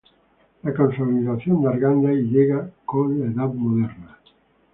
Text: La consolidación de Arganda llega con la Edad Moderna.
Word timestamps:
La 0.63 0.73
consolidación 0.73 1.61
de 1.61 1.69
Arganda 1.69 2.09
llega 2.09 2.71
con 2.87 3.19
la 3.19 3.27
Edad 3.27 3.53
Moderna. 3.53 4.17